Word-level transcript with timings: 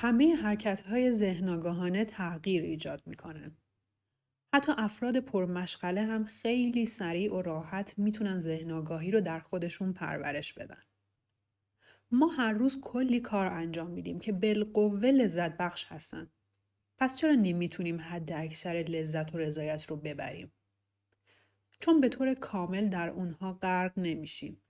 همه 0.00 0.34
حرکت 0.34 0.80
های 0.80 1.12
ذهن 1.12 1.48
تغییر 2.04 2.62
ایجاد 2.62 3.02
می‌کنن. 3.06 3.56
حتی 4.54 4.72
افراد 4.76 5.20
پرمشغله 5.20 6.02
هم 6.02 6.24
خیلی 6.24 6.86
سریع 6.86 7.34
و 7.34 7.42
راحت 7.42 7.98
می‌تونن 7.98 8.38
ذهن 8.38 8.70
رو 9.10 9.20
در 9.20 9.40
خودشون 9.40 9.92
پرورش 9.92 10.52
بدن. 10.52 10.82
ما 12.10 12.26
هر 12.26 12.52
روز 12.52 12.80
کلی 12.80 13.20
کار 13.20 13.46
انجام 13.46 13.90
میدیم 13.90 14.18
که 14.18 14.32
بالقوه 14.32 15.06
لذت 15.10 15.56
بخش 15.56 15.86
هستن. 15.88 16.30
پس 16.98 17.16
چرا 17.16 17.34
نمی‌تونیم 17.34 18.00
حد 18.00 18.32
اکثر 18.32 18.84
لذت 18.88 19.34
و 19.34 19.38
رضایت 19.38 19.86
رو 19.86 19.96
ببریم؟ 19.96 20.52
چون 21.80 22.00
به 22.00 22.08
طور 22.08 22.34
کامل 22.34 22.88
در 22.88 23.08
اونها 23.08 23.52
غرق 23.52 23.98
نمیشیم. 23.98 24.62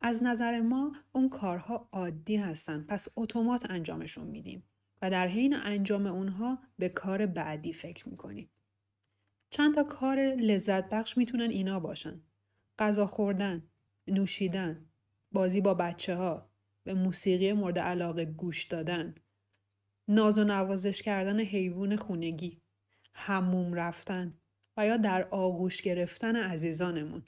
از 0.00 0.22
نظر 0.22 0.60
ما 0.60 0.92
اون 1.12 1.28
کارها 1.28 1.88
عادی 1.92 2.36
هستن 2.36 2.84
پس 2.88 3.08
اتومات 3.16 3.70
انجامشون 3.70 4.26
میدیم 4.26 4.62
و 5.02 5.10
در 5.10 5.26
حین 5.28 5.54
انجام 5.54 6.06
اونها 6.06 6.58
به 6.78 6.88
کار 6.88 7.26
بعدی 7.26 7.72
فکر 7.72 8.08
می‌کنیم. 8.08 8.50
چند 9.50 9.74
تا 9.74 9.82
کار 9.84 10.18
لذت 10.20 10.88
بخش 10.88 11.18
می‌تونن 11.18 11.50
اینا 11.50 11.80
باشن. 11.80 12.20
غذا 12.78 13.06
خوردن، 13.06 13.62
نوشیدن، 14.06 14.86
بازی 15.32 15.60
با 15.60 15.74
بچه 15.74 16.16
ها، 16.16 16.50
به 16.84 16.94
موسیقی 16.94 17.52
مورد 17.52 17.78
علاقه 17.78 18.24
گوش 18.24 18.64
دادن، 18.64 19.14
ناز 20.08 20.38
و 20.38 20.44
نوازش 20.44 21.02
کردن 21.02 21.40
حیوان 21.40 21.96
خونگی، 21.96 22.62
هموم 23.14 23.74
رفتن 23.74 24.34
و 24.76 24.86
یا 24.86 24.96
در 24.96 25.28
آغوش 25.28 25.82
گرفتن 25.82 26.36
عزیزانمون. 26.36 27.22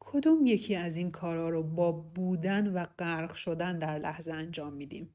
کدوم 0.00 0.46
یکی 0.46 0.74
از 0.74 0.96
این 0.96 1.10
کارها 1.10 1.48
رو 1.48 1.62
با 1.62 1.92
بودن 1.92 2.72
و 2.72 2.84
غرق 2.98 3.34
شدن 3.34 3.78
در 3.78 3.98
لحظه 3.98 4.32
انجام 4.32 4.72
میدیم؟ 4.72 5.14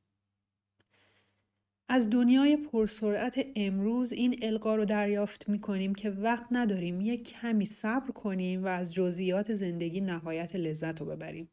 از 1.89 2.09
دنیای 2.09 2.57
پرسرعت 2.57 3.45
امروز 3.55 4.11
این 4.11 4.39
القا 4.41 4.75
رو 4.75 4.85
دریافت 4.85 5.49
می 5.49 5.59
کنیم 5.59 5.95
که 5.95 6.09
وقت 6.09 6.45
نداریم 6.51 7.01
یک 7.01 7.29
کمی 7.29 7.65
صبر 7.65 8.11
کنیم 8.11 8.63
و 8.63 8.67
از 8.67 8.93
جزئیات 8.93 9.53
زندگی 9.53 10.01
نهایت 10.01 10.55
لذت 10.55 10.99
رو 10.99 11.05
ببریم. 11.05 11.49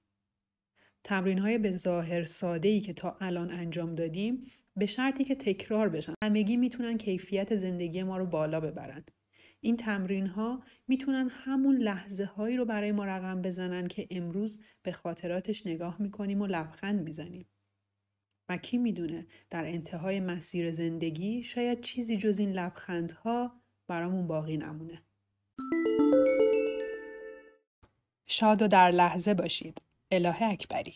تمرین 1.05 1.39
های 1.39 1.59
به 1.59 1.73
ظاهر 1.73 2.25
ساده 2.25 2.69
ای 2.69 2.81
که 2.81 2.93
تا 2.93 3.17
الان 3.21 3.51
انجام 3.51 3.95
دادیم 3.95 4.45
به 4.77 4.87
شرطی 4.87 5.25
که 5.25 5.35
تکرار 5.35 5.89
بشن 5.89 6.15
همگی 6.25 6.57
می‌تونن 6.57 6.99
کیفیت 6.99 7.57
زندگی 7.57 8.03
ما 8.03 8.19
رو 8.19 8.27
بالا 8.27 8.61
ببرند. 8.61 9.11
این 9.61 9.77
تمرین 9.77 10.27
ها 10.27 10.63
می‌تونن 10.89 11.29
همون 11.33 11.77
لحظه 11.77 12.25
هایی 12.25 12.57
رو 12.57 12.65
برای 12.65 12.93
ما 12.93 13.05
رقم 13.05 13.43
بزنن 13.43 13.89
که 13.89 14.07
امروز 14.11 14.59
به 14.83 14.93
خاطراتش 14.93 15.67
نگاه 15.67 16.03
می‌کنیم 16.03 16.43
و 16.43 16.47
لبخند 16.47 17.01
می‌زنیم. 17.01 17.47
و 18.49 18.57
کی 18.57 18.79
می‌دونه 18.79 19.27
در 19.51 19.65
انتهای 19.67 20.21
مسیر 20.21 20.71
زندگی 20.71 21.43
شاید 21.43 21.81
چیزی 21.81 22.17
جز 22.17 22.39
این 22.39 22.53
لبخندها 22.53 23.53
برامون 23.89 24.27
باقی 24.27 24.57
نمونه. 24.57 25.03
شاد 28.27 28.63
و 28.63 28.69
در 28.69 28.91
لحظه 28.91 29.35
باشید. 29.35 29.83
اله 30.11 30.43
اکبری 30.43 30.95